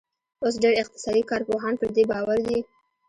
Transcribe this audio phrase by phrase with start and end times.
[0.43, 2.59] اوس ډېر اقتصادي کارپوهان پر دې باور دي